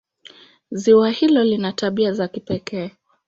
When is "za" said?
2.13-2.27